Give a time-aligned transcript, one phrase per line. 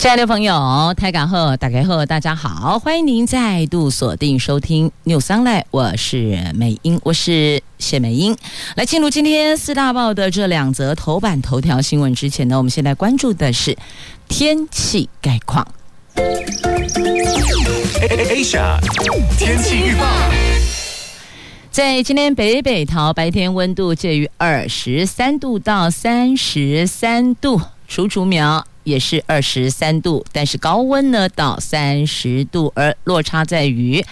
[0.00, 8.34] 亲爱的朋友，台港后打开后，大家好，欢迎您再度锁定收听 News Online，我是美英，我是谢美英。
[8.76, 13.76] 来进入今天四大报的这两则头版头条新闻之前呢，我们现在关注的是
[14.26, 15.68] 天气概况。
[18.00, 18.80] Asia
[19.38, 20.06] 天气预报，
[21.70, 28.64] 在今天北北桃白天温度介于二十三度到三十三度，竹竹苗。
[28.84, 34.04] 也是二十三度，但是高温呢到三十度，而落差在于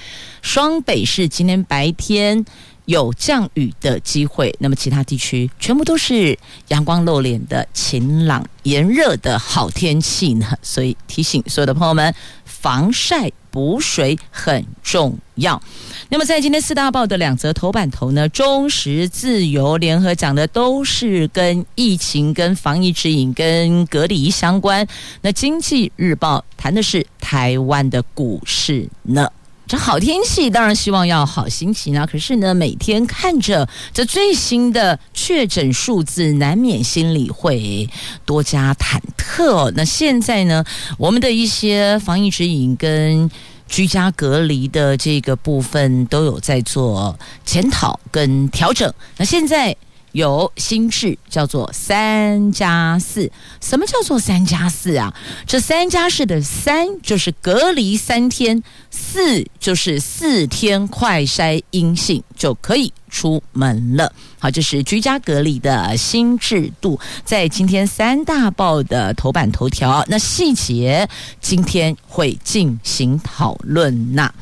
[0.42, 2.44] 双北市今天白天
[2.88, 6.38] 有降雨的机会，那么其他地区全部都是
[6.68, 12.14] 阳光露脸的晴朗炎热的好天气呢， 所以提醒所有的朋友们，
[12.46, 15.60] 防晒补水很重要。
[16.08, 24.86] 那么，在今天四大报的两则头版头呢，中时自由联合讲的都是跟疫情、跟防疫指引、跟隔离相关。
[25.20, 29.28] 那经济日报谈的是台湾的股市呢。
[29.68, 37.86] 这好天气当然希望要好心情啊，可是呢，每天看着这最新的确诊数字，难免心里会
[38.24, 39.70] 多加忐忑。
[39.76, 40.64] 那现在呢，
[40.96, 43.30] 我们的一些防疫指引跟
[43.68, 48.90] 居家隔离的这个部分都有在做检讨跟调整。
[49.18, 49.76] 那现在
[50.18, 53.30] 有新制，叫做三加四。
[53.60, 55.14] 什么叫做三加四啊？
[55.46, 64.12] 这三加四的三就是隔离三天，四就是四天快筛阴性就可以出门了。
[64.40, 70.04] 好，这是居家隔离的新制度，在今天三大报的头版头条。
[70.08, 71.08] 那细节
[71.40, 74.34] 今天会进行讨论呐。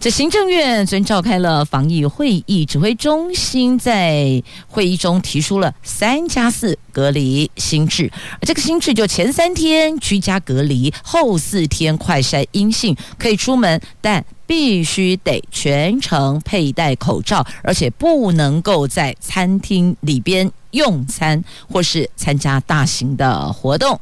[0.00, 8.10] 这行政院昨天召开了防疫会议，指挥中心在会议中提出了三加四隔离新制，
[8.40, 14.24] 这个新制就前三天居家隔离，后四天快筛阴性可以出门，但。
[14.46, 21.40] 必须得全程佩戴口罩，而且不能够在餐厅里边用餐
[21.70, 24.00] 或是参加大型的活动。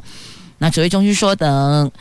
[0.56, 1.92] 那指挥中心说，等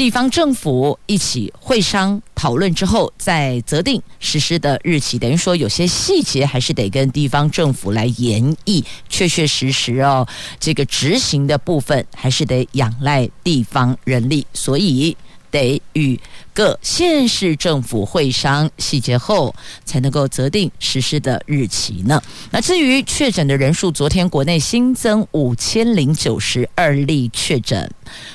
[0.00, 5.18] 地方政府一起会商讨论之后，再择定实施的日期。
[5.18, 10.26] 等于说，有些细节还是得跟地方政府来研议，确确实实哦，
[10.58, 15.14] 这个执行的部分还是得仰赖地方人力，所以。
[15.50, 16.18] 得与
[16.54, 22.22] 各县市政府会商细节后，才能够择定实施的日期呢。
[22.50, 27.90] 那至于确诊的人数，昨天国内新增五千零九十二例确诊，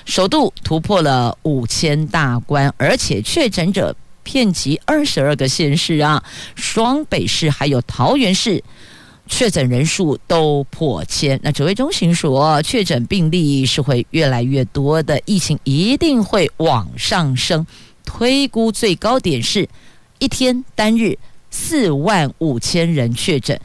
[0.06, 6.24] 首度突破了五千大关，而且确诊者遍及二十二个县市啊，
[6.56, 8.64] 双北市还有桃园市。
[9.28, 17.66] 确诊人数都破千，那指挥中心说，确诊病例是会越来越多的，疫情一定会往上升，
[18.06, 19.68] 推估最高点是
[20.20, 21.18] 一天单日
[21.50, 23.60] 四万五千人确诊。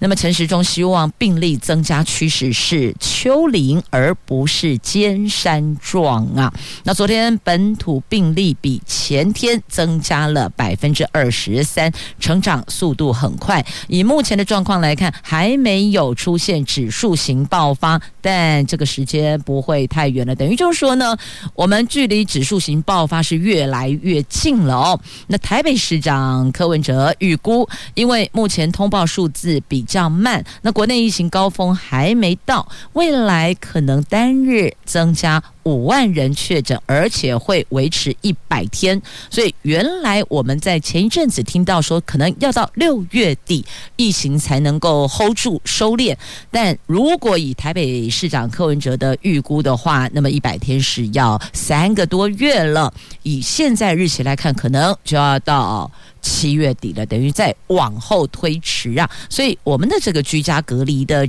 [0.00, 6.52] 那么陈时中希望病例增加趋势是丘陵而不是尖山状啊。
[6.84, 13.64] 那昨天本土病例比前天增加了百分之二十三，成长速度很快。
[13.88, 20.34] 以目前的状况来看，还没有出现指数型爆发，但这个时间不会太远了。
[20.34, 21.16] 等于就是说呢，
[21.54, 25.00] 我们距离指数型爆发是越来越近了哦。
[25.26, 39.00] 那台北市长柯文哲预估，因为目前通报数字比较慢，那国内疫情高峰还没到，未来可能单日增加五万人确诊，而且会维持一百天。
[39.28, 43.62] 所以原来我们在前一阵子听到说，可能要到六月底
[43.96, 46.16] 疫情才能够 hold 住收敛。
[46.50, 52.92] 但如果以台北市长柯文哲的预估的话，那么一百天是要三个多月了。
[53.22, 55.90] 以现在日期来看，可能就要到。
[56.20, 61.26] 七月底了，等于在往后推迟啊，所以我们的这个居家隔离的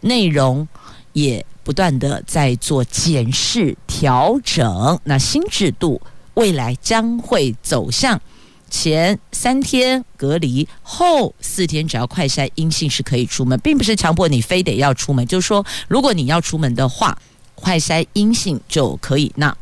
[0.00, 0.66] 内容
[1.12, 5.00] 也不断的在做检视调整。
[5.02, 6.00] 那新制度
[6.34, 8.20] 未来将会走向
[8.70, 17.18] 前三天隔离，后四天只要快筛阴性是可以出门，并不是强迫你非得要出门，就是说如果你要出门的话，
[17.56, 19.32] 快筛阴性就可以。
[19.34, 19.52] 那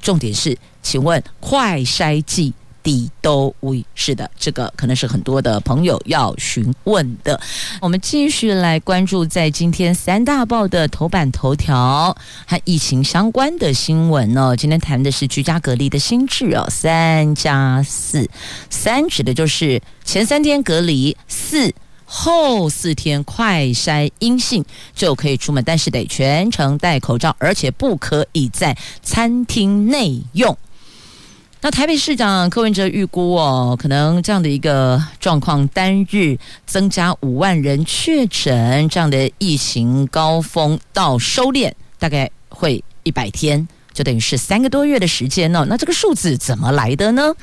[0.00, 2.54] 重点是，请问快筛剂。
[2.82, 3.80] 底都无。
[3.94, 7.40] 是的，这个可能是很多的朋友要询问的。
[7.80, 12.16] 我们继续来关注在今天三大报的头版头条
[12.46, 14.56] 和疫情相关的新闻哦。
[14.56, 18.28] 今天谈的是居家隔离的新制哦，三加四，
[18.68, 21.72] 三指的就是前三天隔离，四
[22.04, 30.56] 后四天快筛阴性就可以出门，但是得全程戴口罩，而且不可以在餐厅内用。
[31.62, 45.66] 那台北市长柯文哲预估哦，可能这样的一个状况，单日增加五万人确诊，这样的疫情高峰到收敛，大概会一百天，就等于是三个多月的时间呢。
[45.68, 47.34] 那这个数字怎么来的呢？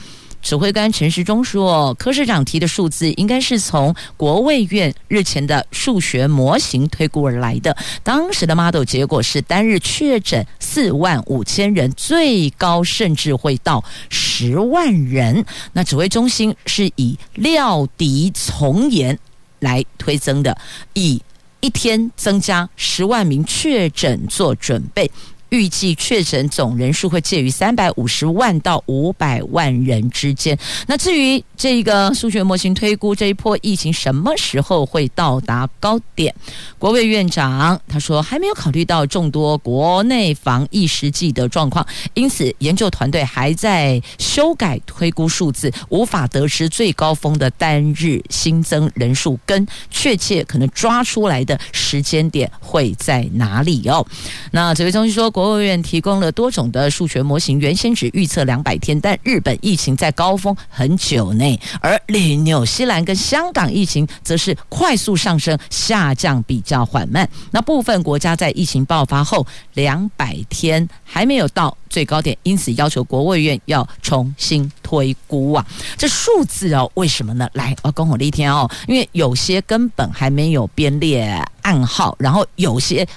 [0.41, 7.75] 指挥官陈时中说，柯市长提的数字应该是从国卫院日前的数学模型推估而来的。
[8.01, 15.43] 当时的 model 结果是单日确诊四万五千人，最高甚至会到十万人。
[15.73, 19.19] 那指挥中心是以料敌从严
[19.59, 20.57] 来推增的，
[20.93, 21.21] 以
[21.59, 25.11] 一天增加十万名确诊做准备。
[25.49, 30.57] 预计确诊总人数会介于三百五十万到五百万人之间。
[30.87, 36.35] 那至于这个数学模型推估这一波疫情什么时候会到达高点，
[36.77, 54.05] 国卫院长他说还没有考虑到众多国内防疫实际的状况，因此研究团队还在修改推估数字，无法得知最高峰的单日新增人数跟确切可能抓出来的时间点会在哪里哦。
[54.51, 55.31] 那指挥中心说。
[55.37, 67.29] 国务院提供了多种的数学模型，原先只预测两百天，但日本疫情在高峰很久内，而纽西兰跟香港疫情则是快速上升，下降比较缓慢。
[67.51, 69.45] 那部分国家在疫情爆发后
[69.75, 75.63] 两百天还没有到最高点，因此要求国务院要重新推估啊。
[75.99, 77.47] 这数字哦，为什么呢？
[77.53, 83.07] 来，我跟我的一天哦，因为有些根本还没有编列暗号，然后有些。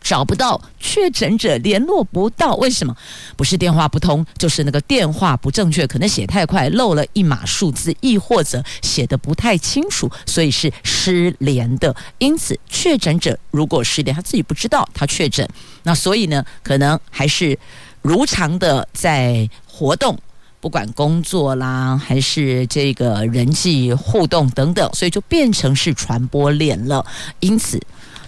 [0.00, 2.96] 找不到确诊者，联络不到，为什么？
[3.36, 11.94] 不是电话不通，就是那个电话不正确，可能写太快，漏了一码数字，亦或者写得不太清楚，所以是失联的。
[12.18, 15.48] 因此，确诊者如果失联，他自己不知道他确诊，
[15.82, 17.58] 那所以呢，可能还是
[18.02, 20.18] 如常的在活动，
[20.60, 27.04] 不管工作啦，还是这个人际互动等等，所以就变成是传播链了。
[27.40, 27.80] 因此。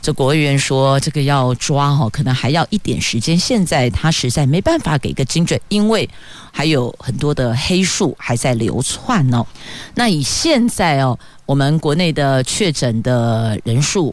[0.02, 3.38] 这国务院说，这个要抓哈，可能还要一点时间。
[3.38, 6.10] 现在他实在没办法给个精准，因为
[6.50, 9.46] 还有很多的黑数还在流窜哦。
[9.94, 11.16] 那以现在哦，
[11.46, 14.12] 我们国内的确诊的人数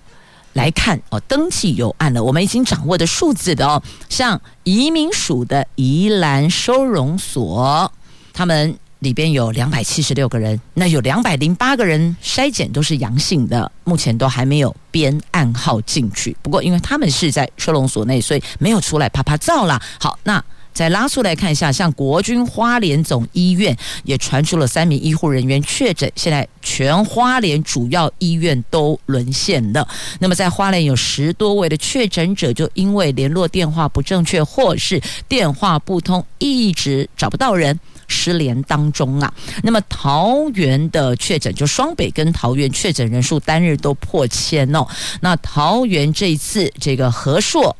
[0.53, 7.91] 来看哦，登记有案了，我们已经掌握的数字的哦，像移民署的宜兰收容所，
[8.31, 8.77] 他们。
[8.99, 16.35] 里边有两百七十六个人，那有两百零八个人筛检都是阳性的，目前都还没有编暗号进去。
[16.41, 19.81] 不过因为他们是在收容所内，所以没有出来啪啪照啦。
[19.99, 20.43] 好，那
[20.73, 29.85] 再拉出来看一下，像国军花莲总医院也传出了三名医护人员确诊，现在全花莲主要医院都沦陷了。
[30.19, 37.77] 那么在花莲有十多位的确诊者，就因为联络电话不正确，或是电话不通，一直找不到人。
[38.09, 39.33] 失联当中啊，
[39.63, 44.85] 那么桃园的确诊，就双北跟桃园确诊人数单日都破千哦。
[45.21, 47.75] 那桃园这一次这个和硕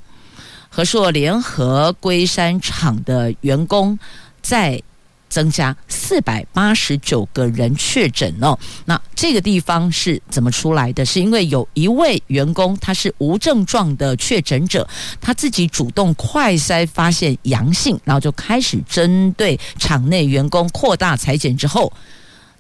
[0.69, 3.99] 和硕联合龟山厂的员工
[4.41, 4.81] 在。
[5.29, 11.05] 增加四百八十九个人确诊哦，那这个地方是怎么出来的？
[11.05, 14.87] 是因为有一位员工他是无症状的确诊者，
[15.21, 21.93] 他自己主动快筛发现阳性，然后就开始针对厂内员工扩大采检之后，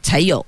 [0.01, 0.45] 才有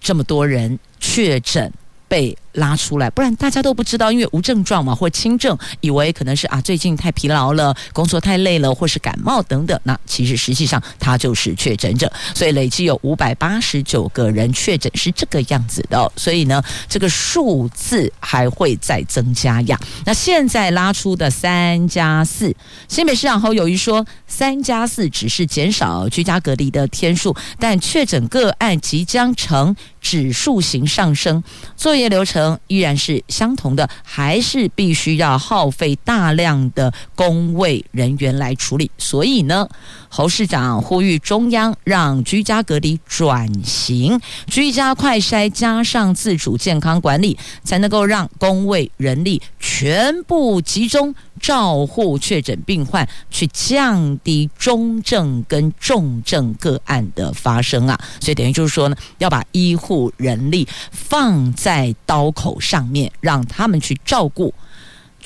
[0.00, 1.72] 这么多人确诊。
[2.08, 9.78] 被拉出来，不然大家都不知道，因为无症状嘛，或轻症，以为可能是啊最近太疲劳了，工作太累了，或是感冒等等。
[9.84, 16.12] 那其实实际上他就是确诊者，所以累计有五百八十九个人确诊是这个样子的。
[16.16, 19.78] 所以呢，这个数字还会再增加呀。
[20.04, 22.54] 那现在拉出的三加四，
[22.88, 31.42] 新北市长侯友谊说，三加四只是减少居家隔离的天数，但确诊个案即将呈指数型上升。
[31.76, 38.90] 作业流程依然是相同的，还是必须要耗费大量的工位人员来处理。
[38.98, 39.68] 所以呢，
[40.08, 57.98] 侯市长呼吁中央让居家隔离转型，居家快筛加上自主健康管理，才能够让工位人力全部集中照护确诊病患，去降低中症跟重症个案的发生啊。
[58.20, 64.52] 所以等于就是说呢，要把医护人力放在刀口上面，让他们去照顾。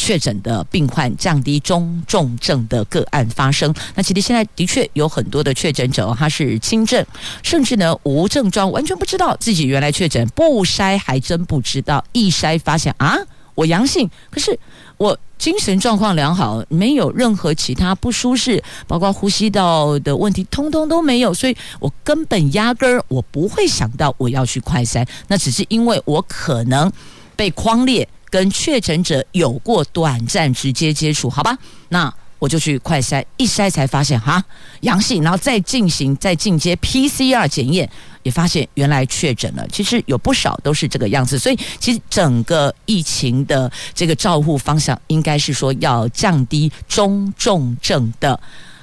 [0.03, 3.75] 确诊的病患，降低中重症的个案发生。
[3.95, 7.05] 那其实现在的确有很多的确诊者，他是轻症，
[7.43, 13.15] 甚至呢无症状，完全不知道自己原来确诊，不筛还真不知道，一筛发现啊，
[13.55, 14.59] 我阳性，可是
[15.01, 26.93] 我精神状况良好，没有任何其他不舒适，包括呼吸道的问题，通通都没有，所以我根本压根儿我不会想到我要去快筛，那只是因为我可能
[27.35, 28.07] 被框列。
[28.29, 34.41] 跟确诊者有过短暂直接接触，好吧，那我就去快筛，一筛才发现哈
[34.83, 37.91] 阳性，然后再进行再进阶 PCR 检验，
[38.23, 39.67] 也发现原来确诊了。
[39.69, 48.39] 其实有不少都是这个样子，所以其实整个疫情的这个照护方向，应该是说要降低中重症的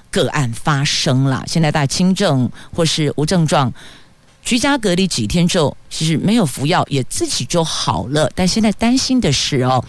[0.10, 1.44] 个案发生了。
[1.48, 3.74] 现在大家轻症或是无症状。
[4.44, 8.32] 居家隔离几天之后，其实没有服药也自己就好了。
[8.34, 9.84] 但现在担心的是哦，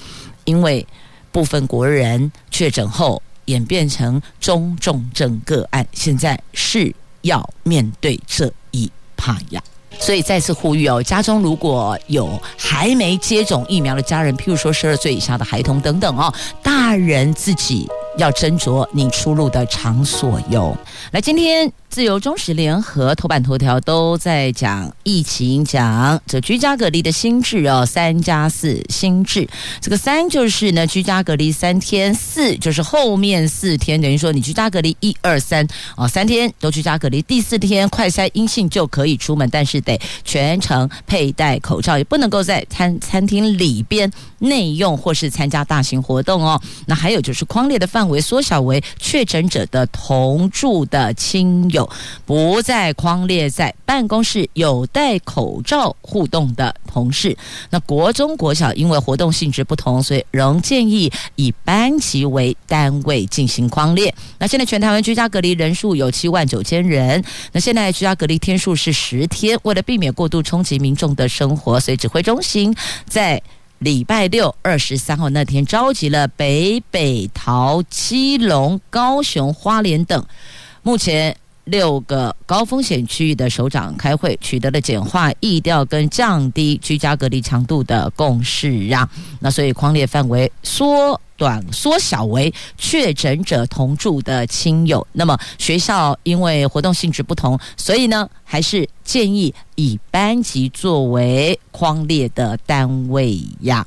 [0.44, 0.84] 因为
[1.30, 8.52] 部分国人确诊后演变成中重症个案，现在是要面对这
[9.18, 9.62] 怕痒。
[10.00, 16.32] 所以再次呼吁哦，家中如果有还没接种疫苗的家人，譬如说十二岁以下的孩童等等哦，
[16.62, 20.75] 大人自己要斟酌你出入的场所哟。
[21.10, 21.70] 来，今天。
[21.90, 29.49] 自由、中时、联合头版头条都在讲疫情，讲这居家隔离的新制哦，三加四新制。
[29.80, 35.66] 这个三就是呢居家隔离三天，四就是后面四天，等于说你居家隔离一二三
[35.97, 46.61] 哦，三天都居家隔离，第四天快筛阴性就可以出门，但是得全程佩戴口罩，也不能够在餐餐厅里边内用或是参加大型活动哦。
[46.87, 51.77] 那还有就是框列的范围缩小为确诊者的同住的亲友。
[51.78, 51.88] 有
[52.26, 57.37] 不再框列在办公室有戴口罩互动的同事。
[57.70, 64.12] 那国中国小因为活动性质不同，所以仍建议以班级为单位进行框列。
[64.38, 67.23] 那现在全台湾居家隔离人数有七万九千人。
[67.52, 72.75] 那现在居家隔离天数是十天，为了避免过度冲击民众的生活，所以指挥中心
[73.06, 73.40] 在
[73.78, 80.26] 礼拜六二十三号那天召集了北北桃基隆高雄花莲等，
[80.82, 81.37] 目前。
[81.70, 89.08] 六个高风险区域的首长开会，取得了简化疫调跟降低居家隔离强度的共识啊。
[89.40, 95.07] 那所以框列范围缩短缩小为确诊者同住的亲友。
[95.12, 103.87] 那么学校因为活动性质不同，所以呢还是建议以班级作为框列的单位呀。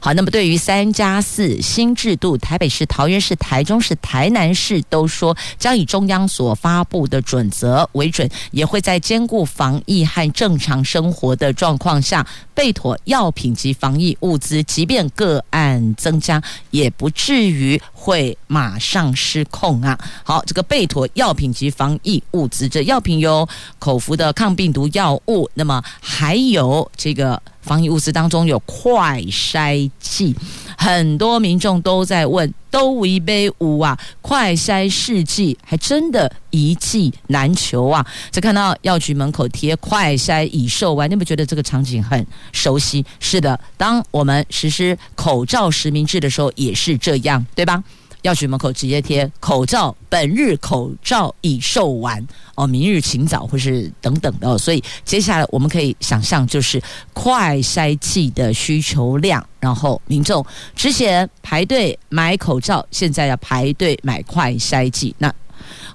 [0.00, 16.40] 好，那么对于三加四新制度，台北市、桃园市、台中市、台南市都说将以中央所发布的准则为准，也会在兼顾防疫和正常生活的状况下，备妥药品及防疫物资，即便个案增加，
[16.70, 19.98] 也不至于会马上失控啊。
[20.22, 27.42] 好，这个贝妥药品及防疫物资，这药品有口服的抗病毒药物，那么还有这个。
[27.62, 30.34] 防疫物资当中有快筛剂，
[30.76, 33.98] 很多民众都在问，都一杯五啊？
[34.20, 38.04] 快筛试剂还真的一剂难求啊！
[38.30, 43.04] 只看到药局门口贴“快筛已售完”，你们觉得这个场景很熟悉？
[43.20, 47.82] 是的，当我们实施口罩实名制的时候也是这样，对吧？
[48.22, 52.24] 药局门口直接贴口罩，本日口罩已售完
[52.54, 56.80] 哦，明日请早或是等等的，所以接下来我们可以想象，就是
[57.12, 60.44] 快筛剂的需求量，然后民众
[60.76, 65.14] 之前排队买口罩，现在要排队买快筛剂。
[65.18, 65.32] 那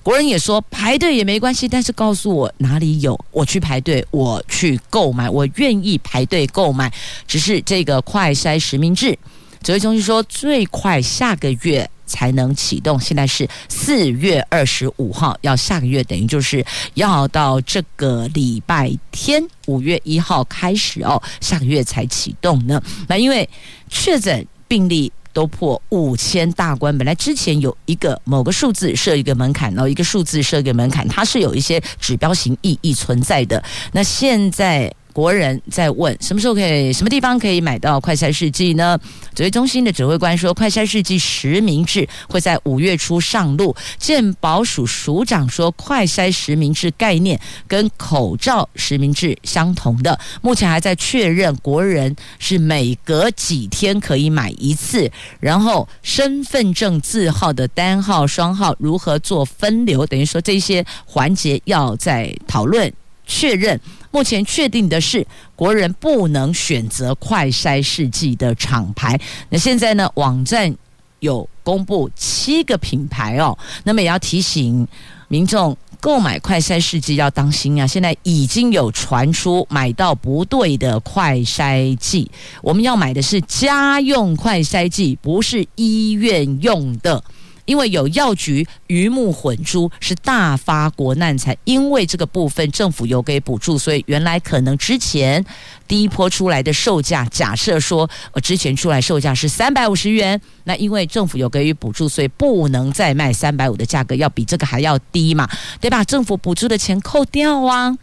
[0.04, 6.92] 国人也说排队也没关系，但是告诉我哪里有，我去排队，我去购买，我愿意排队购买。
[7.26, 9.18] 只是这个快筛实名制，
[9.64, 11.90] 指挥中心说最快下个月。
[12.08, 13.00] 才能启动。
[13.00, 22.82] 现在是四月二十五号，要下个月，等于就是要到这个礼拜天五月一号开始哦，下个月才启动呢。
[23.08, 23.48] 那因为
[23.90, 33.64] 确诊病例都破五千大关，本来之前有一个某个数字设一个门槛，然后一个数字设一个门槛，它是有一些指标型意义存在的。
[33.92, 34.92] 那现在。
[35.18, 38.96] 国人在问什么时候可以、什么地方可以买到快筛试剂呢？
[39.34, 43.76] 指挥中心的指挥官说，快筛试剂实名制会在五月初上路。
[43.98, 62.94] 健保署署长说，快筛实名制概念跟口罩实名制相同的，目前还在确认国人是每隔几天可以买一次，然后身份证字号的单号、双号如何做分流，等于说这些环节要再讨论
[63.26, 63.82] 确认。
[64.12, 69.20] 目前确定的是，国人不能选择快筛试剂的厂牌。
[69.50, 70.74] 那现在呢，网站
[71.20, 73.58] 有公布七个品牌哦。
[73.84, 74.88] 那么也要提醒
[75.28, 77.88] 民众购买快筛试剂要当心啊！
[77.88, 82.30] 现在已经有传出买到不对的快筛剂，
[82.62, 87.24] 我们要买的是家用快筛剂，不是医院用的。
[87.68, 91.56] 因为有药局鱼目混珠，是大发国难财。
[91.66, 95.46] 因为这个部分政府有给补助，所以原来可能之前
[95.88, 105.48] 第一波出来的售价，假设说呃之前出来售价是三百五十元，那因为政府有给予补助，所以不能再卖三百五的价格，要比这个还要低嘛，
[105.82, 107.96] 得把政府补助的钱扣掉啊。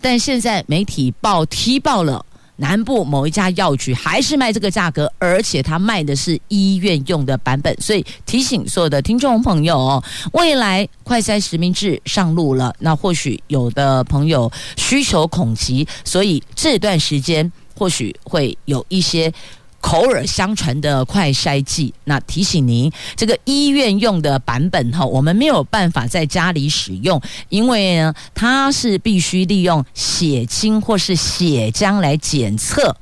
[0.00, 2.24] 但现在媒体报踢爆了。
[2.60, 19.32] 南部某一家药局还是卖这个价格，而且他卖的是医院用的版本，所以提醒所有的听众朋友哦，未来快筛实名制上路了，那或许有的朋友需求恐急，所以这段时间或许会有一些。
[19.80, 32.94] 口耳相传的快筛剂，那提醒您，这个医院用的版本哈，我们没有办法在家里使用，因为呢，它是必须利用血清或是血浆来检测。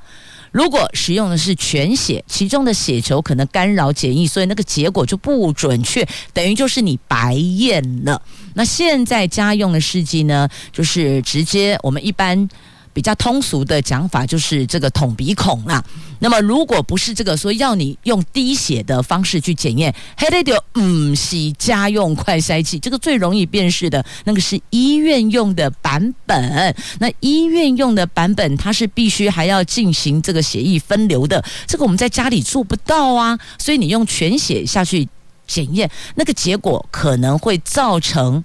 [0.51, 8.19] 如果使用的是全血，其中的血球可能干扰检疫，所以那个结果就不准确，等于就是你白验了。
[8.55, 12.49] 那现在家用的试剂呢，就是直接我们一般。
[12.93, 15.83] 比较通俗的讲法就是这个捅鼻孔啦。
[16.19, 26.75] 那么如果不是这个说要你用滴血的方式去检验，还得丢嗯，洗家用快筛剂，这个最容易辨识的那个是医院用的版本。
[26.99, 33.39] 那医院用的版本它是必须还要进行这个血液分流的，这个我们在家里做不到啊。
[33.57, 35.07] 所以你用全血下去
[35.47, 38.43] 检验，那个结果可能会造成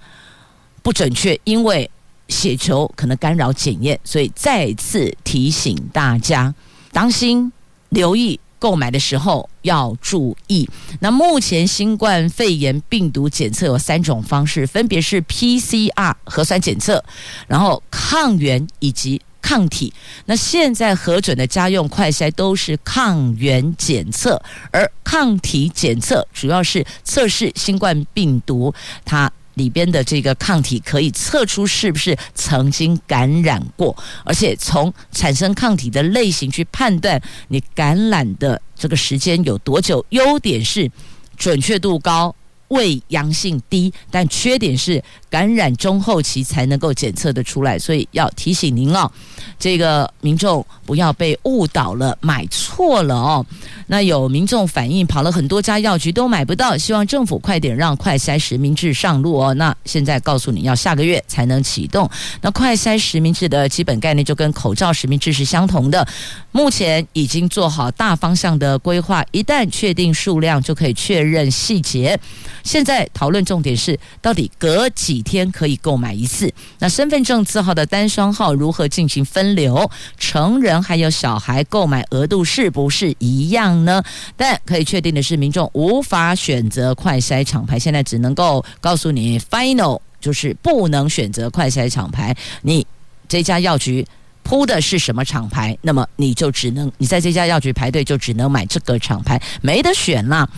[0.82, 1.90] 不准确，因为。
[2.28, 6.54] 血球可能干扰检验，所以再次提醒大家，
[6.92, 7.52] 当心
[7.90, 10.68] 留意购买的时候要注意。
[11.00, 17.04] 那目前新冠肺炎病毒检测有三种方式，分别是 PCR 核酸检测，
[17.46, 19.92] 然后抗原以及抗体。
[20.24, 28.72] 那现在核准的家用快筛都是抗原检测，而抗体检测主要是测试新冠病毒
[29.04, 29.30] 它。
[29.54, 40.04] 里边的这个抗体可以测出是不是曾经感染过，而且从产生抗体的类型去判断你感染的这个时间有多久。
[40.10, 40.90] 优点是
[41.36, 42.34] 准确度高。
[42.68, 45.00] 未阳性低，但缺点是
[45.34, 49.10] 感染中后期才能够检测得出来，所以要提醒您哦，
[49.58, 53.44] 这个民众不要被误导了，买错了哦。
[53.88, 59.52] 那有民众反映，跑了很多家药局都买不到，希望政府快点让快筛实名制上路哦。
[59.54, 62.08] 那现在告诉你要下个月才能启动。
[62.40, 66.06] 那快筛实名制的基本概念就跟口罩实名制是相同的，
[66.52, 72.16] 目前已经做好大方向的规划，一旦确定数量就可以确认细节。
[72.62, 76.52] 现在讨论重点是，到底隔几天可以购买一次？
[76.78, 79.90] 那身份证字号的单双号如何进行分流？
[80.16, 84.00] 成人还有小孩购买额度是不是一样呢？
[84.36, 92.36] 但可以确定的是，民众无法选择快筛厂牌，现在只能够告诉你，final 就是不能选择快筛厂牌。
[92.62, 92.86] 你
[93.26, 94.06] 这家药局。
[94.44, 95.76] 铺的是什么厂牌？
[95.82, 100.48] 那么你就只能你在这家药局排队，就只能买这个厂牌，没得选啦。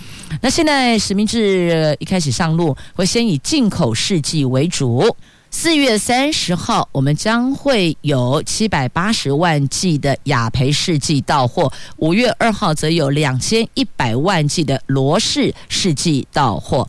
[0.43, 5.17] 那现在实名制一开始上路，会先以进口试剂为主。
[5.49, 16.87] 四月三十号，我们将会有七百八十万剂的雅培试剂到货；五月二号，则有两千一百万剂的罗氏试剂到货。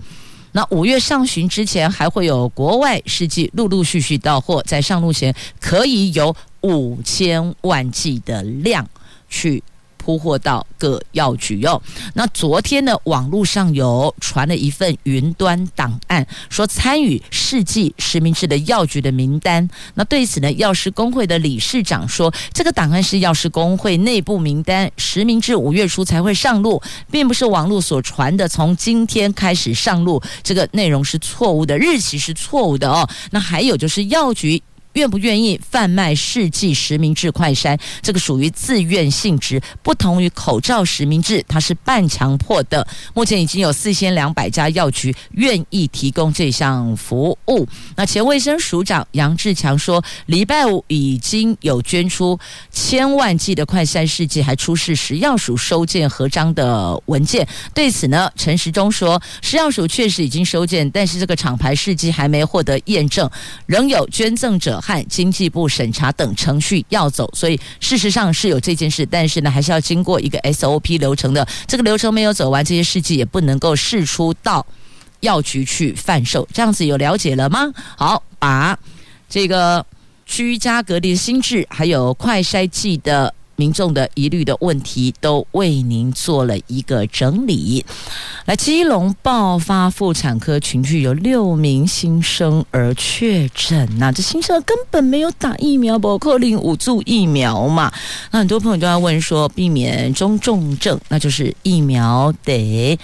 [0.51, 6.36] 那五月上旬之前，还会有国外试剂陆陆续续到货，在上路前可以有。
[6.67, 8.88] 五千万剂的量
[9.30, 9.63] 去
[9.97, 11.82] 铺货到各药局哟。
[12.13, 19.69] 那昨天呢，网络上有传了一份云端档案，说参与试剂实名制的药局的名单。
[19.95, 30.21] 那对此呢，药师公会的理事长说，这个档案是药师公会内部名单，实名制五月初才会上路，并不是网络所传的从今天开始上路。
[30.41, 33.10] 这个内容是错误的，日期是错误的哦。
[33.32, 34.63] 那还有就是药局。
[34.97, 42.86] 愿不愿意贩卖试剂实名制快筛，这个属于自愿性质，不同于口罩实名制，它是半强迫的。
[43.13, 47.67] 目前已经有四千两百家药局愿意提供这项服务。
[47.95, 52.39] 那前卫生署长杨志强说，礼拜五已经有捐出
[52.71, 57.47] 千万剂的快筛试剂，还出示食药署收件核章的文件。
[57.75, 63.29] 对此呢，陈时中说，食药署确实已经收件，但是这个厂牌试剂还没获得验证，
[63.67, 67.30] 仍有捐赠者和经济部审查等程序要走。
[67.36, 71.45] 所以事实上是有这件事，但是呢，还是要经过一个 SOP 流程的。
[71.67, 74.65] 这个流程没有走完，这些试剂也不能够试出到
[75.19, 76.47] 药局去贩售。
[76.54, 77.69] 这样子有了解了吗？
[77.97, 78.80] 好，把
[79.28, 79.86] 这个
[80.26, 83.34] 居家隔离的新制，还有快筛剂的。
[83.57, 87.85] 民众的疑虑的问题都为您做了一个整理。
[88.45, 93.97] 来，基隆爆发妇产科群聚，有六名新生儿确诊。
[93.97, 97.91] 那这新生儿根本没有打疫苗，包括零五注疫苗嘛？
[98.31, 102.97] 那很多朋友都在问说，避免中重症，那就是疫苗得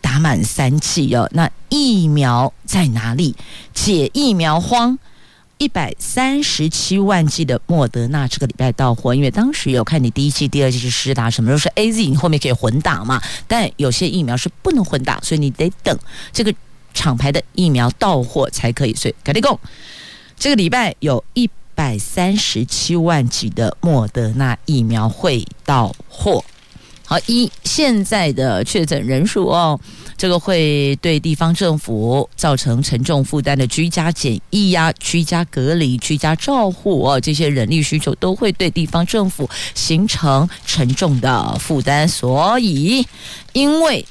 [0.00, 1.28] 打满三剂哦。
[1.32, 3.34] 那疫苗在哪里？
[3.72, 4.98] 解疫苗荒。
[5.58, 13.22] 一百三十七万剂的莫德纳这个礼拜到货，因为当时有看你第一剂、第二剂是施打什么，都是 AZ，你后面可以混打嘛。
[13.46, 15.96] 但有些疫苗是不能混打，所以你得等
[16.32, 16.52] 这个
[16.92, 18.94] 厂牌的疫苗到货才可以。
[18.94, 19.58] 所以，赶紧讲，
[20.36, 26.44] 这个礼拜有一百三十七万剂的莫德纳疫苗会到货。
[27.14, 29.78] 好，一现在的确诊人数哦。
[30.16, 43.06] 这个会对地方政府造成沉重负担的居家检疫呀、居家隔离、居家照护哦，这些人力需求都会对地方政府形成沉重的负担，所以
[43.52, 44.04] 因为。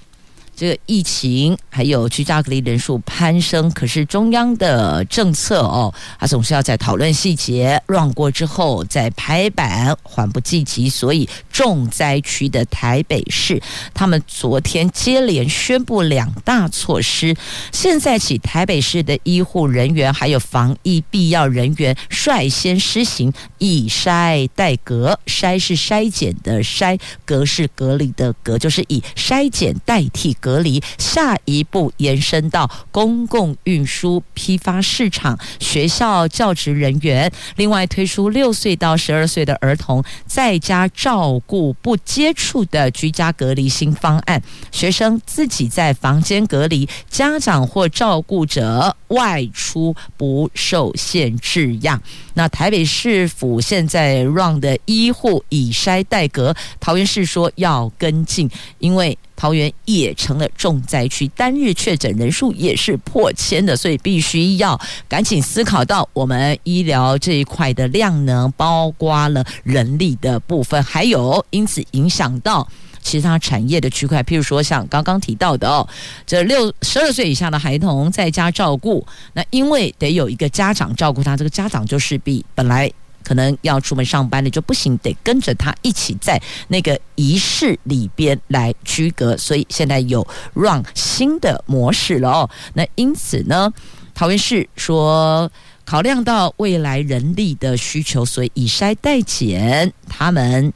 [0.56, 10.88] 这个疫情还有居家隔离人数攀升，可是中央的政策哦，它总是要在讨论细节乱过之后再拍板，缓不济急。
[10.88, 13.62] 所以重灾区的台北市，
[13.94, 17.34] 他们昨天接连宣布两大措施，
[17.72, 30.34] 现在起台北市的医护人员还有防疫必要人员率先施行以筛代隔，筛是筛检的筛，隔是隔离的隔，就是以筛检代替。
[30.40, 37.32] 隔离，下一步延伸到公共运输、批发市场、学校教职人员。
[37.56, 52.02] 另外推出六岁到十二岁的儿童在家照故不接触的居家隔离新方案，学生自己在房间隔离，家长或照顾者外出不受限制样。
[52.34, 59.18] 那台北市府现在 run 的医护以筛代隔，桃园市说要跟进，因为。
[59.36, 72.66] 桃园也成了重灾区，单日确诊人数也是破千的，所以必须要赶紧思考到我们医疗这一块的量能，包括了人力的部分，还有因此影响到
[73.04, 75.88] 其他产业的区块，譬如说像刚刚提到的哦，
[76.26, 82.92] 这六十二岁以下的孩童在家照顾，那因为得有一个家长照顾他，这个家长就势必本来。
[83.26, 86.38] 可能要出门上班的就不行，得跟着他一起在
[86.68, 92.50] 那个仪式里边来区隔，所以现在有 run 新的模式了哦。
[92.74, 93.72] 那因此呢，
[94.14, 95.50] 桃园市说
[95.86, 100.74] 考量到未来人力的需求，所以以筛代检，他们。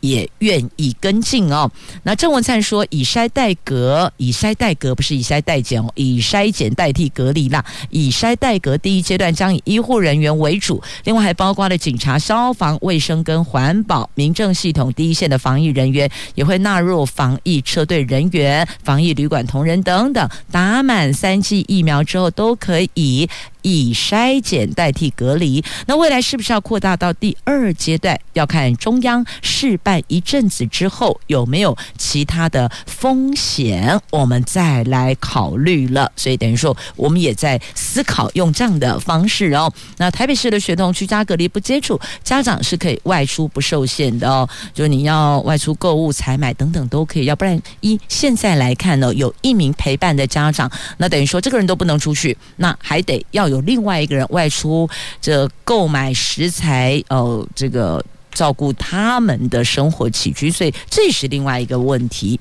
[0.00, 1.70] 也愿意跟进哦。
[2.02, 7.64] 那郑文灿说，以筛代隔，以筛代隔不是以筛代检哦，以筛检代替隔离啦。
[7.90, 20.28] 以筛代隔第一阶段将以医护人员为主，另外还包括了警察、消防、卫生跟环保、民政系统第一线的防疫人员，也会纳入防疫车队人员、防疫旅馆同仁等等。
[20.50, 23.28] 打满三剂疫苗之后，都可以。
[23.62, 28.18] 以筛检代替隔离，那未来是不是要扩大到第二阶段？
[28.34, 36.10] 要看中央试办一阵子之后有没有其他的风险，我们再来考虑了。
[36.14, 39.72] 所以等于说，我们也在思考用这样的方式哦。
[39.96, 44.48] 那台北市的学童居家隔离不接触，家长是可以外出不受限的哦。
[44.72, 53.60] 就你要外出购物、采买等等都可以，要不然一现在来看呢，有一名陪伴的家长，那等于说这个人都不能出去，那还得要有。
[53.62, 54.88] 另外一个人外出，
[55.20, 62.38] 这购买食材，哦，这个照顾他们的生活起居，所以这是另外一个问题。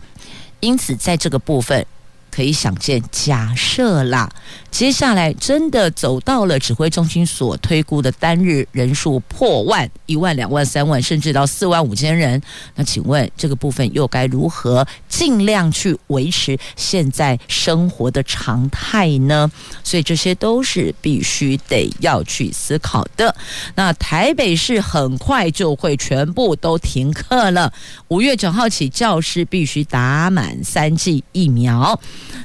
[0.59, 1.85] 因此，在这个部分。
[2.29, 4.29] 可以想见，假设啦，
[4.77, 12.39] 接下来真的走到了指挥中心所推估的单日人数破万、一万、两万、三万，甚至到四万五千人，
[12.75, 19.51] 那请问这个部分又该如何尽量去维持现在生活的常态呢？
[19.83, 23.35] 所以这些都是必须得要去思考的。
[23.73, 27.73] 那台北市很快就会全部都停课了，
[28.09, 31.99] 五月九号起，教师必须打满三剂疫苗。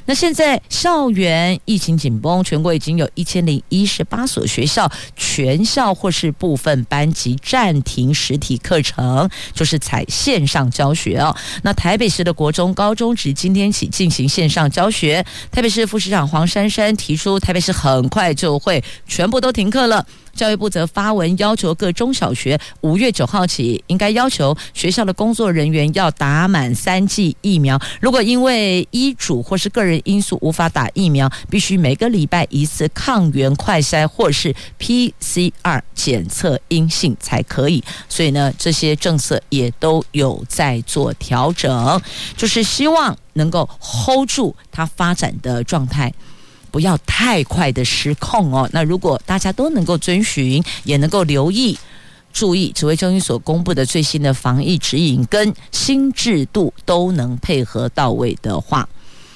[0.05, 11.35] 那现在校园疫情紧全国已经有一千零一十八所学校全校或是部分班级暂停实体课程，就是采线上教学哦。
[11.63, 15.25] 那台北市的国中、高中只今天起进行线上教学。
[15.51, 20.05] 台北市副市长黄珊珊提出，台北市很快就会全部都停课了。
[20.35, 27.79] 教育部则发文要求各中小学五月九号起，应该要求学校的工作人员要打满三剂疫苗。
[28.01, 37.83] 如果因为医嘱或是个人因素无法打疫苗，必须每个礼拜一次抗原快筛或是 PCR 检测阴性才可以。
[38.09, 42.01] 所以呢，这些政策也都有在做调整，
[42.35, 46.11] 就是希望能够 hold 住它发展的状态。
[46.73, 48.67] 不要太快的失控哦。
[48.73, 51.77] 那如果大家都能够遵循，也能够留意、
[52.33, 58.89] 注意指挥中心所公布的最新的防疫指引跟新制度都能配合到位的话，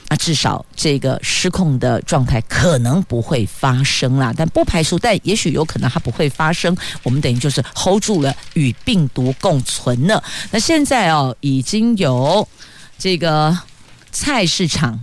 [0.10, 4.34] 那至少这个失控的状态可能不会发生啦。
[4.36, 6.76] 但不排除，但也许有可能它不会发生。
[7.04, 10.23] 我们等于就是 hold 住了，与病毒共存了。
[10.50, 12.47] 那现在哦，已经有
[12.97, 13.56] 这个
[14.12, 15.00] 菜市场。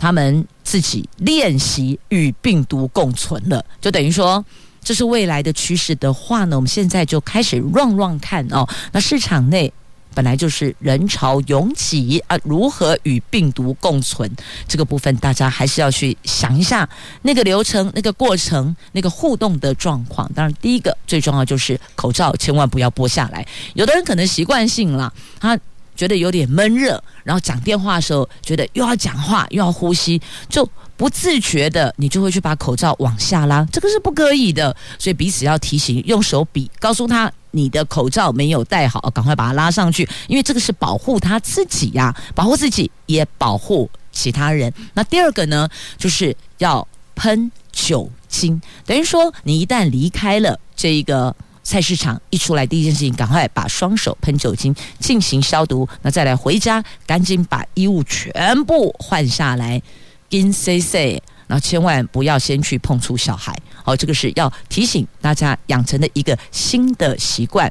[0.00, 4.44] 他们自己练习与病毒共存了，就等于说
[4.82, 8.68] 这是未来的趋势的话呢，我们现在就开始 run run 看哦。
[8.92, 9.72] 那市场内
[10.12, 14.30] 本来就是人潮拥挤啊，如何与病毒共存？
[14.68, 16.86] 这个部分大家还是要去想一下
[17.22, 20.30] 那个流程、那个过程、那个互动的状况。
[20.34, 23.46] 当然，第一个最重要就是口罩千万不要剥下来。
[23.72, 25.58] 有的人可能习惯性了，他。
[25.98, 30.64] 觉得有点闷热，然后讲电话的时候觉得又要讲话又要呼吸，就
[30.96, 34.74] 不自觉的你就会去把口罩往下拉，这个是不可以的。
[34.96, 44.72] 所以彼此要提醒，用手比，告诉他你的口罩没有戴好，赶快把它拉上去，因为这个是保护他自己呀，保护自己也保护其他人。
[44.94, 51.34] 那第二个呢，就是要喷酒精，等于说你一旦离开了这一个。
[51.68, 55.86] 菜市场一出来，第一件事情，赶快把双手喷酒精进行消毒。
[56.00, 59.82] 那再来回家，赶紧把衣物全部换下来，
[60.30, 63.54] 跟 say say，然后千万不要先去碰触小孩。
[63.84, 67.70] 好，这个是要提醒大家养成的一个新的习惯。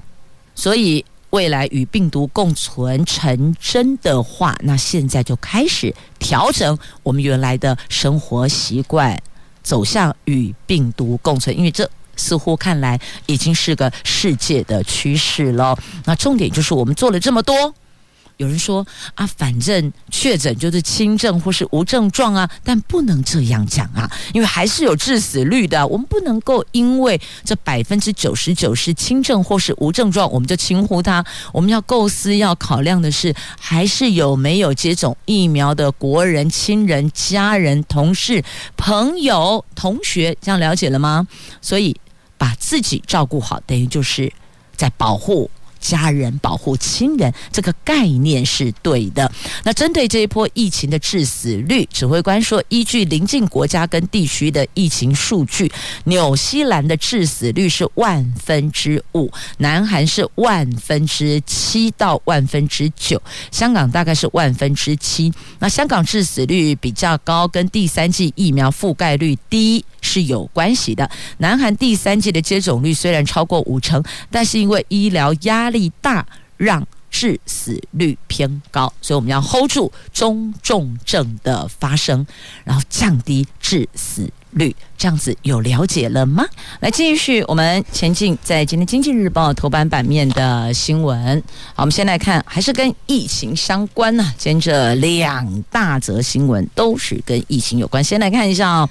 [0.54, 9.20] 所以未来与病毒共存成真的话，那现在就开始调整我们原来的生活习惯，
[9.64, 11.90] 走向与病毒共存，因为这。
[12.18, 15.78] 似乎看来已经是个世界的趋势了。
[16.04, 17.74] 那重点就是我们做了这么多，
[18.38, 25.88] 有人说啊，反正确诊就是轻症或是无症状啊，但不能这样讲啊，因为还是有致死率的。
[25.88, 31.26] 我们不能够因为这百分之九十九是轻症或是无症状，我们就轻忽它。
[31.52, 38.44] 我们要构思、要考量的是，还是有没有接种疫苗的国人、亲人、家人、同事、
[38.76, 41.28] 朋友、同学，这样了解了吗？
[41.60, 41.96] 所以。
[42.38, 44.32] 把自己照顾好，等于就是
[44.76, 49.32] 在保护家人、保护亲人，这个概念是对的。
[49.64, 55.72] 那针对这一波疫情的致死率，指挥官说，依据邻近国家跟地区的疫情数据，
[56.06, 65.32] 纽西兰的致死率是万分之五，南韩是万分之七到万分之九，香港大概是万分之七。
[65.60, 71.10] 那香港致死率比较高，跟第三季疫苗覆盖率低是有关系的。
[71.40, 76.26] 南韩第三季的接种率虽然超过五成，但是因为医疗压压力大，
[76.56, 82.26] 让致死率偏高，所以我们要 hold 住中重症的发生，
[82.64, 84.74] 然后降低致死率。
[84.98, 86.46] 这样子有了解了吗？
[86.80, 91.42] 来继续我们前进，在今天《经济日报》头版版面的新闻。
[91.76, 94.34] 好，我们先来看，还是跟疫情相关呢、啊。
[94.38, 98.04] 今天这两大则新闻都是跟疫情有关。
[98.04, 98.90] 先来看一下哦。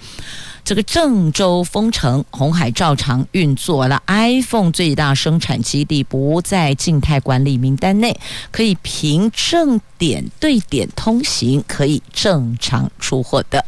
[0.66, 4.02] 这个郑州封城，鸿海照常运作了。
[4.08, 8.18] iPhone 最大生产基地不在静态管理名单内，
[8.50, 13.64] 可以凭证点对点通行，可以正常出货的。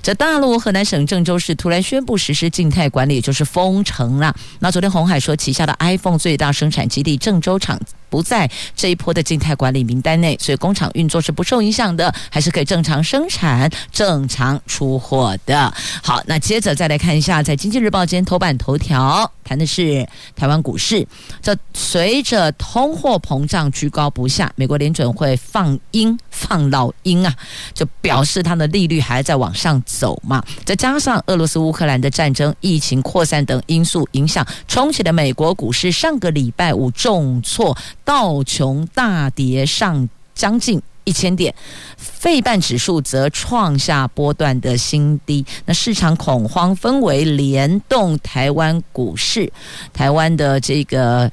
[0.00, 4.34] 在大陆河南省郑州市突然宣布实施静态管理，就是封城了。
[4.60, 7.78] 那昨天鸿海说，旗下的 iPhone 最大生产基地郑州厂
[8.10, 15.72] 不在这一波的静态管理名单内，所以工厂运作是不受影响的，还是可以正常生产、正常出货的。
[16.02, 21.06] 好，那接着再来看一下，在《经济日报》今天头版头条谈的是台湾股市。
[21.42, 27.34] 这随着通货膨胀居高不下，美国联准会放鹰放老鹰啊，
[27.74, 30.42] 就表示它的利率还在往上走嘛。
[30.64, 37.76] 再加上俄罗斯乌克兰的战争、疫情扩散等因素影响，冲起的美国股市上个礼拜五重挫。
[38.08, 41.54] 道琼大跌上将近一千点，
[41.98, 45.44] 费半指数则创下波段的新低。
[45.66, 49.52] 那市场恐慌氛围联动台湾股市，
[49.92, 51.30] 台湾的这个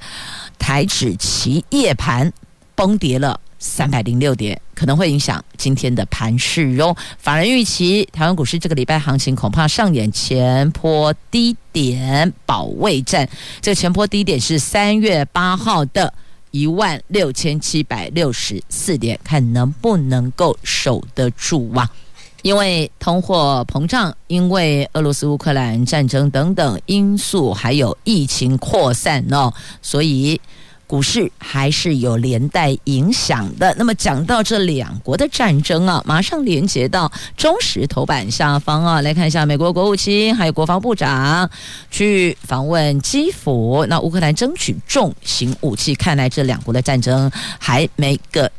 [0.59, 2.29] 台指期夜盘
[2.75, 6.93] 崩跌了三百零六点，可能会影响今天的盘势哟。
[7.17, 13.29] 法人预期台湾股市这个礼拜行情恐怕上演前坡低点保卫战。
[13.61, 16.13] 这个前坡低点是三月八号的。
[16.55, 21.91] 一万六千七百六十四点，看能不能够守得住啊？
[22.43, 30.39] 因为通货膨胀，因为俄罗斯乌克兰战争等等因素，还有疫情扩散哦，所以。
[30.87, 33.73] 股市还是有连带影响的。
[33.77, 41.49] 那么讲到这两国的战争啊，马上连接到中时头版下方啊，来看一下美国国务卿还有国防部长
[41.89, 43.85] 去访问基辅。
[43.89, 48.51] 那乌克兰争取重型武器，看来这两国的战争还没个。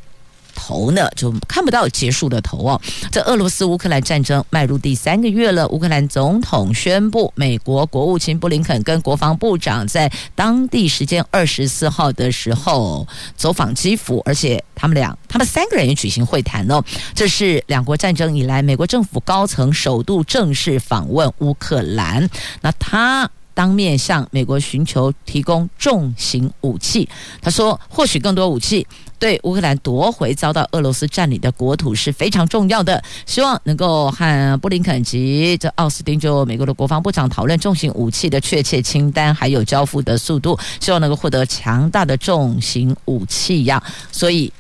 [0.56, 2.80] 头呢，就看不到结束的头哦。
[3.12, 16.82] 这俄罗斯乌克兰战争迈入第三个月了，乌克兰总统宣布，美国国务卿布林肯跟国防部长在当地时间二十四号的时候走访基辅，而且他们俩，他们三个人也举行会谈哦。
[17.14, 22.28] 这是两国战争以来，美国政府高层首度正式访问乌克兰。
[22.62, 23.30] 那他。
[23.56, 27.08] 当面向美国寻求提供重型武器，
[27.40, 28.86] 他说，或许更多武器
[29.18, 43.82] 对乌克兰夺回遭到俄罗斯占领的国土是非常重要的，希望能够和布林肯及这奥斯汀就美国的国防部长讨论重型武器的确切清单，还有交付的速度，希望能够获得强大的重型武器呀。
[44.12, 44.52] 所以，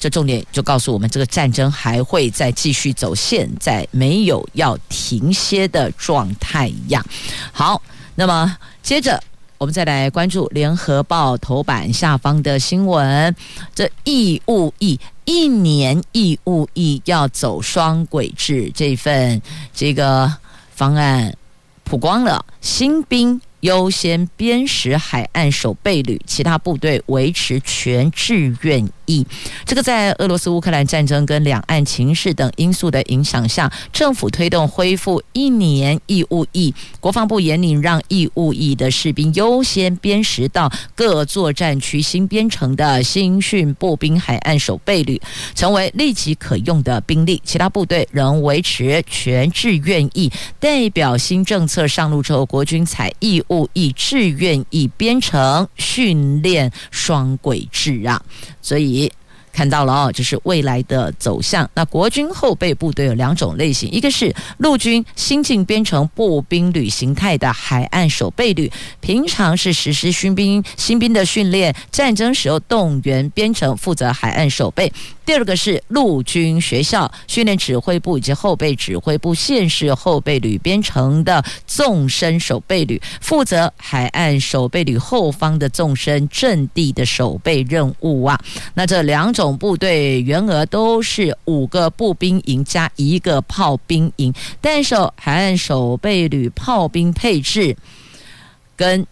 [0.00, 7.00] 这重点就告诉我们，这个战争还会再继续走，现在没有要停歇的状态呀。
[7.52, 7.80] 好。
[8.20, 9.18] 那么，接着
[9.56, 13.34] 我们再来关注《联合报》头版下方的新闻。
[13.74, 19.40] 这义务役一年义务役要走双轨制，这份
[19.72, 20.30] 这个
[20.74, 21.34] 方案
[21.82, 23.40] 曝光了，新兵。
[23.60, 29.26] 优先编实海岸守备旅，其他部队维持全志愿役。
[29.66, 36.72] 这个在俄罗斯乌克兰战争跟两岸情势等因素的影响下，政府推动恢复一年义务役。
[37.00, 45.20] 国防部严令让义务役的士兵优先编实到各作战区新编成的新训步兵海岸守备旅，
[45.54, 47.42] 成为立即可用的兵力。
[47.44, 50.30] 其他部队仍维持全志愿役。
[50.60, 53.40] 代表新政策上路之后，国军采义。
[53.50, 58.22] 务役志愿役编成训练双轨制啊，
[58.60, 58.99] 所以
[59.52, 61.68] 看到了哦，这是未来的走向。
[61.74, 74.92] 那国军后备部队有两种类型，一个是陆军新进编成步兵旅形态的海岸守备旅，平常是实施新兵新兵的训练，战争时候动员编成负责海岸守备。
[75.30, 88.40] 第二个是陆军学校训练指挥部以及后备指挥部县市后备旅编成的纵深守备旅，负责海岸守备旅后方的纵深阵地的守备任务啊。
[88.74, 97.76] 那这两种部队员额都是五个步兵营加一个炮兵营，但是海岸守备旅炮兵配置
[98.74, 99.06] 跟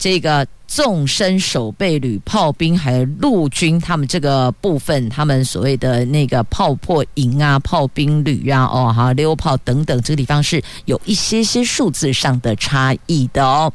[0.00, 0.44] 这个。
[0.72, 13.72] 纵深守备旅炮兵还有陆军，他们这个部分，他们所谓的那个炮破营啊、炮兵旅啊、哦哈溜炮等等，这个地方是有一些些数字上的差异的哦。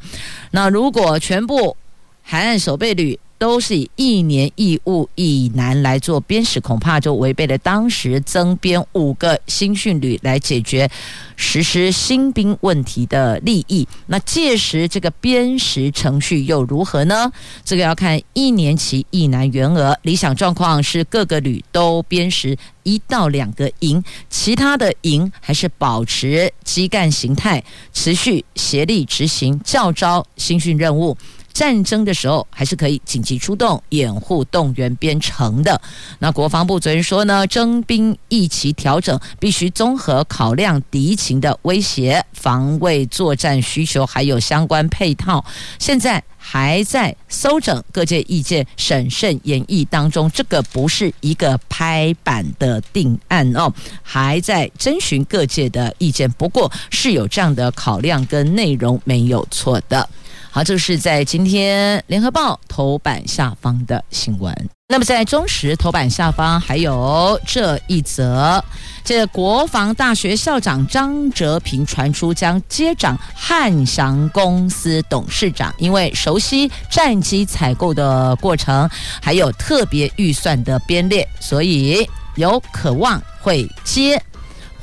[0.50, 1.76] 那如果全部
[2.22, 10.90] 海岸守备旅，都是以一年义务役男来做编实，恐怕就违背了当时增编五个新训旅来解决
[11.36, 13.86] 实施新兵问题的利益。
[14.06, 17.30] 那届时这个编实程序又如何呢？
[17.64, 31.16] 这个要看一年期役男员额，理想状况是各个旅都编实一到两个营，其他的营还是保持基干形态，持续协力执行教招新训任务。
[31.56, 35.80] 战争的时候还是可以紧急出动，掩护动员边城的。
[36.18, 45.42] 那国防部昨天说呢，征兵役期调整必须综合考量敌情的威胁、防卫作战需求，还有相关配套。
[45.78, 46.22] 现在。
[46.48, 50.30] 还在搜整各界意见，审慎演绎当中。
[50.30, 53.68] 这个不是一个拍板的定案哦，
[54.00, 56.30] 还在征询各界的意见。
[56.30, 60.08] 不过是有这样的考量跟内容，没有错的。
[60.56, 64.70] 好，这是在今天联合报头版下方的新闻。
[64.88, 68.64] 那么在中时头版下方还有这一则，
[69.04, 78.88] 这国防大学校长张哲平传出将接掌汉翔公司董事长，因为熟悉战机采购的过程，
[79.20, 84.18] 还有特别预算的编列，所以有渴望会接。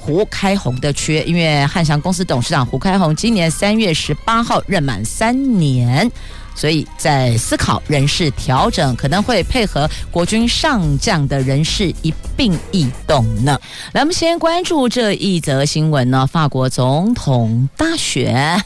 [0.06, 6.12] 胡开宏的缺，因为汉翔公司董事长胡开宏今年三月十八号任满三年，
[6.54, 13.58] 所以在思考人事调整，可能会配合国军上将的人事一并异动呢。
[13.93, 18.62] 来，我们先关注这一则新闻呢，法国总统大选，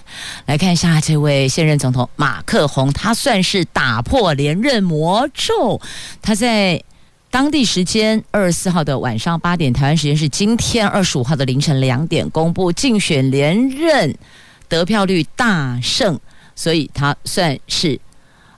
[0.47, 5.79] 来看一下这位现任总统马克宏，他算是打破连任魔咒，
[6.19, 6.81] 他在。
[7.37, 14.11] 当地时间二十四号的晚上八点，台湾时间是今天二十五号的凌晨两点，公布竞选连任
[14.67, 16.19] 得票率大胜，
[16.55, 17.99] 所以他算是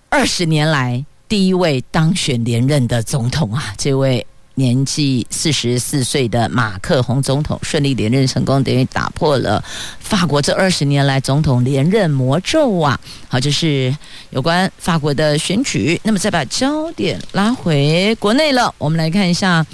[0.07, 3.73] 二十年来第一位当选连任的总统啊！
[3.77, 4.25] 这位。
[4.59, 9.63] 年纪四十四岁的马克宏总统顺利连任成功，等于打破了
[10.01, 12.99] 法国这二十年来总统连任魔咒啊！
[13.29, 13.95] 好，这是
[14.31, 15.99] 有关法国的选举。
[16.03, 19.65] 那么再把焦点拉回国内了，我们来看一下。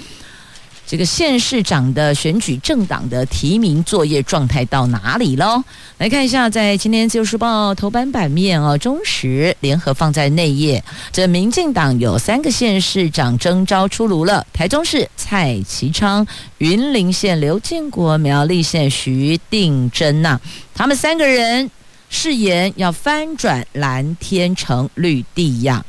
[0.86, 5.60] 这个县市长的选举政党的提名作业状态到哪里喽？
[5.98, 10.82] 来看一下，在今天《自由时报》头版版面哦，中时联合放在内页。
[11.10, 16.24] 这民进党有三个县市长征召出炉了：台中市蔡其昌、
[16.58, 20.40] 云林县刘建国、苗栗县徐定珍呐。
[20.72, 21.68] 他们三个人
[22.08, 25.84] 誓言要翻转蓝天成绿地呀。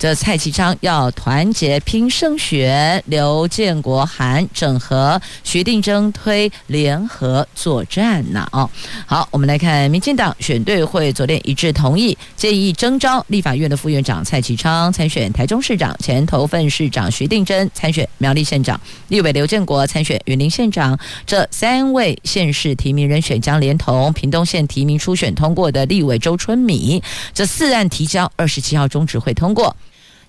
[0.00, 8.48] 这蔡其昌要团结拼胜选，刘建国喊整合，徐定祯推联合作战呐！
[8.50, 8.70] 哦，
[9.04, 20.98] 好，我们来看民进党选对会昨天一致同意建议征召立法院的副院长蔡其昌参选台中市长，前头份市长徐定祯参选苗栗县长，立委刘建国参选云林县长。
[21.26, 27.02] 这三位县市提名人选将连同屏东县提名初选通过的立委周春米，
[27.34, 29.76] 这四案提交二十七号中执会通过。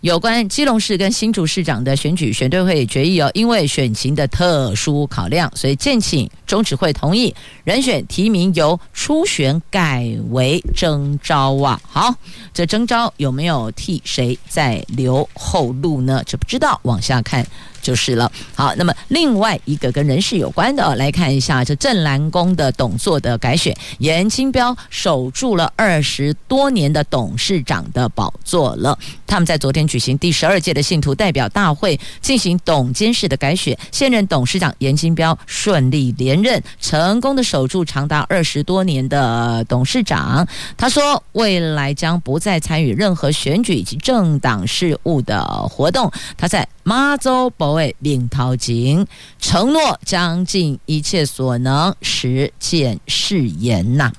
[0.01, 7.33] 有关基隆市跟新竹市长的选举，选对会决议哦，因为选情的特殊考量，所以建请中指会同意
[7.63, 11.79] 人选提名由初选改为征召啊。
[11.87, 12.15] 好，
[12.51, 16.23] 这征召有没有替谁在留后路呢？
[16.25, 17.45] 这不知道，往下看。
[17.81, 18.31] 就是了。
[18.55, 28.97] 好，那么另外一个跟人事有关的，来看一下这镇澜宫的董座的改选，严清标守住了二十多年的董事长的宝座了。
[29.25, 40.47] 他们在昨天举行第十二届的信徒代表大会，进行董监事的改选，现任董事长严清标顺利连任，成功的守住长达二十多年的董事长。
[40.75, 46.11] 他说，未来将不再参与任何选举以及政党事务的活动。
[46.37, 49.07] 他在妈祖保卫领头井，
[49.39, 54.11] 承诺将尽一切所能实践誓言呐。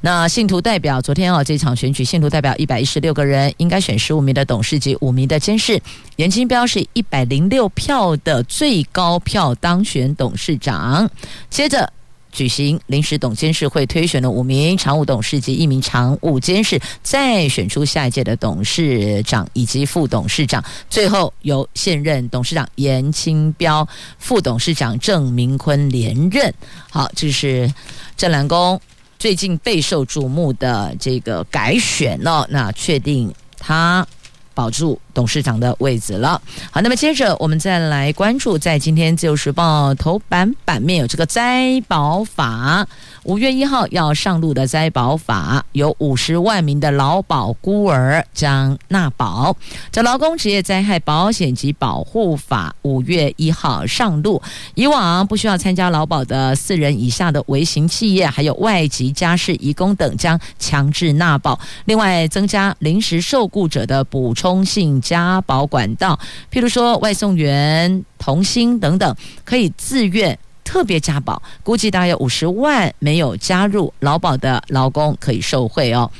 [0.00, 5.78] 那信徒代表昨天啊，这场选举信徒代表一百一十六个人，应该选十五名的董事及五名的监事。
[6.16, 11.10] 严金标是一百零六票的最高票当选董事长，
[11.50, 11.92] 接着。
[12.32, 23.86] 举行临时董监事会，推选了五名常务董事及一名常务监事，再选出下一届的董事长以及副董事长，最后由现任董事长严清标、
[24.18, 26.52] 副董事长郑明坤连任。
[26.90, 27.72] 好，这是
[28.16, 28.80] 镇澜宫
[29.18, 34.06] 最近备受瞩目的这个改选哦，那确定他
[34.54, 36.40] 保住董事长的位置了。
[36.70, 42.86] 好，那么接着我们再来关注，在今天《自由时报》头版版面有这个灾保法，
[43.24, 49.54] 五月一号要上路的灾保法，有五十万名的劳保孤儿将纳保。
[49.90, 54.40] 这劳工职业灾害保险及保护法五月一号上路，
[54.74, 61.58] 以往不需要参加劳保的四人以下的微型企业，还有外籍家事移工等将强制纳保。
[61.84, 65.01] 另外，增加临时受雇者的补充性。
[65.02, 66.18] 加保管道，
[66.50, 76.10] 譬如说外送员、童星等等，可以自愿特别加保，估计大概有五十万没有加入劳保的劳工可以受惠哦。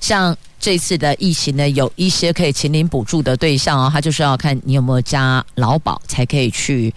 [0.00, 6.94] 像这次的疫情呢，有一些可以请领补助的对象哦，他就是要看你有没有加劳保，才可以去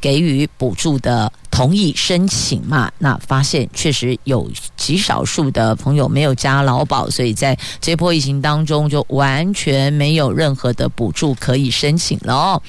[0.00, 1.30] 给予补助的。
[1.54, 2.90] 同意申请嘛？
[2.98, 12.60] 那发现确实有极少数的朋友没有加劳保，所以在这波疫情当中就完全没有任何的补助可以申请了。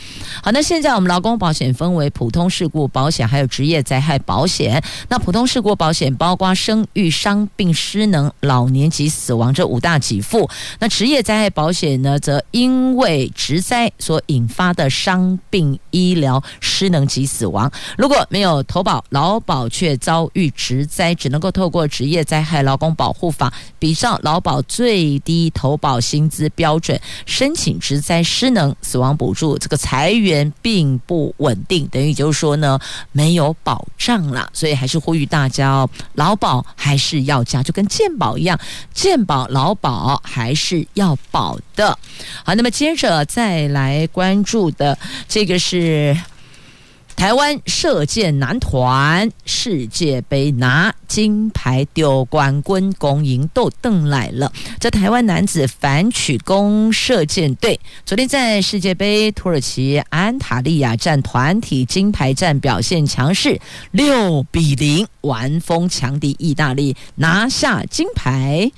[0.44, 4.80] 好，那现在我们劳工保险分为普通事故保险还有职业灾害保险。
[5.10, 10.48] 那普通事故保险包括生育、伤病、失能、老年及死亡这五大给付。
[10.78, 18.64] 那职业灾害保险呢，则因为职灾所引发的伤病、医疗、失能及死亡，如果没有。
[18.76, 29.58] 投保劳保却遭遇职灾，只能够透过职业灾害劳工保护法，比照劳保最低投保薪资标准申请职灾失能死亡补助。
[29.58, 32.78] 这个财源并不稳定，等于就是说呢，
[33.14, 34.50] 没有保障啦。
[34.52, 38.60] 所以还是呼吁大家哦，劳保还是要加，就跟健保一样，
[38.94, 41.98] 健保劳保还是要保的。
[42.44, 45.00] 好，那么接着再来关注的
[45.30, 46.14] 这个是。
[47.16, 54.52] 台湾射箭男团世界杯拿金牌丢冠军，恭迎都登来了。
[54.80, 63.60] 这台湾男子反曲弓射箭队昨天在世界杯土耳其安塔利亚站团体金牌战表现强势，
[63.92, 68.72] 六比零完封强敌意大利，拿下金牌。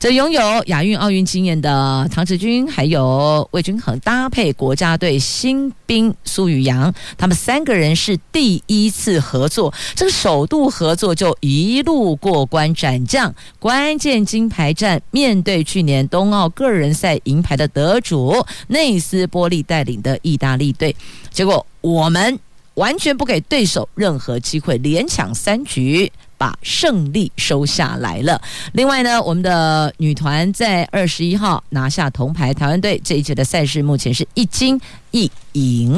[0.00, 20.96] 这拥有亚运、奥运经验的唐志军，还有魏均衡搭配国家队新兵苏宇阳，他们三个人是第一次合作，这个首度合作就一路过关斩将，关键金牌战面对去年冬奥个人赛银牌的得主内斯波利带领的意大利队，
[21.30, 22.38] 结果我们
[22.72, 26.10] 完全不给对手任何机会，连抢三局。
[26.40, 28.40] 把胜利收下来了。
[28.72, 34.80] 另外呢，我们的女团在二十一号拿下铜牌，台湾队这一届的赛事目前是一金
[35.10, 35.94] 一银。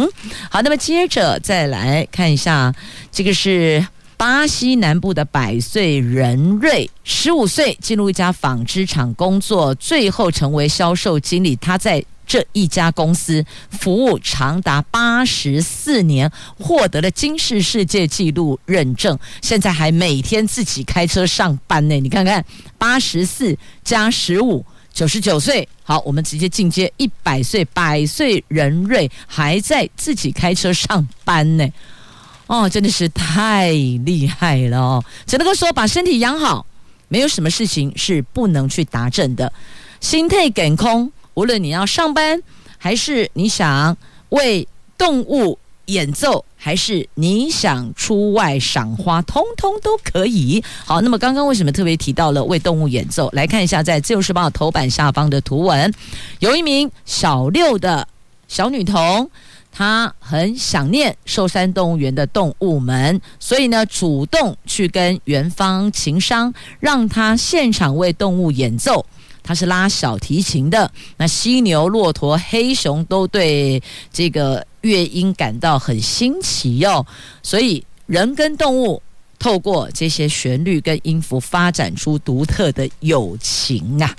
[0.51, 2.75] 好，那么接着再来看一下，
[3.13, 3.87] 这个是
[4.17, 11.55] 巴西南部的百岁人瑞，十五岁进入一家纺织厂工作，最后成为销售经理。
[11.55, 21.95] 他在这一家公司服务长达八十四年，获得了金氏世界纪录认证，现在还每天自己开车上班呢。
[22.01, 22.45] 你看看，
[22.79, 25.69] 八十四加十五，九十九岁。
[25.85, 31.69] 好，我们直接进阶一百岁，百岁人瑞还在自己开车上班呢。
[32.47, 35.05] 哦，真的是太厉害了哦！
[35.27, 36.65] 只能够说把身体养好，
[37.09, 39.53] 没有什么事情是不能去达成的。
[40.01, 41.11] 心态梗空。
[41.35, 42.43] 无论你要上班，
[42.79, 43.97] 还是你想
[44.31, 44.67] 为
[44.99, 50.63] 动物演奏，还是你想出外赏花，通通都可以。
[50.85, 53.29] 好，那么刚刚为什么特别提到了为动物演奏？
[53.33, 55.93] 来看一下，在《自由时报》头版下方的图文，
[56.39, 58.07] 有一名小六的
[58.47, 59.29] 小女童，
[59.73, 69.05] 她很想念寿山动物园的动物们，所以呢，主动去跟园方情商，让她现场为动物演奏。
[69.43, 73.83] 他是拉小提琴的，那犀牛、骆驼、黑熊都对
[74.13, 77.05] 这个乐音感到很新奇哟、
[77.43, 79.03] 所以人跟动物
[79.39, 84.15] 透过这些旋律跟音符发展出独特的友情啊。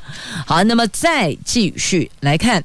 [0.46, 2.64] 好，那么再继续来看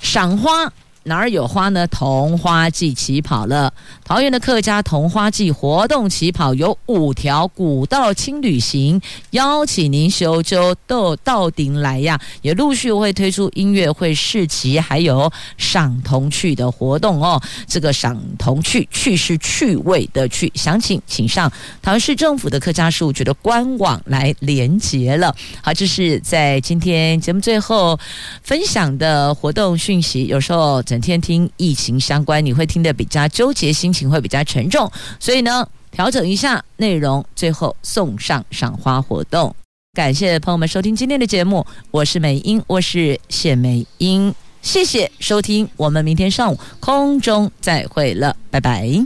[0.00, 0.72] 赏花。
[1.06, 1.86] 哪儿有花呢？
[1.86, 3.72] 桐花季起跑了。
[4.04, 9.00] 桃园的客家桐花季活动起跑，有五条古道轻旅行，
[9.30, 12.20] 邀请您修舟到到顶来呀！
[12.42, 17.40] 也陆续会推出音乐会、市集，还有赏童趣的活动哦。
[17.68, 20.50] 这个赏童趣，趣是趣味的趣。
[20.56, 21.50] 详情请上
[21.80, 25.34] 桃园市政府的客家事务局的官网来连接了。
[25.62, 27.98] 好，这是在今天节目最后
[28.42, 30.26] 分享的活动讯息。
[30.26, 34.90] 有时候整天听疫情相关，你会听得比较纠结，心情会比较沉重，
[35.20, 39.54] 所以呢，调整一下内容，最后送上赏花活动。
[39.92, 49.04] 感谢朋友们收听今天的节目，我是美英，我是谢美英，谢谢收听，我们明天上午空中再会了，拜拜。